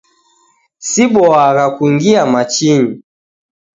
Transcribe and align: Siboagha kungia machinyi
Siboagha 0.89 1.65
kungia 1.75 2.21
machinyi 2.33 2.93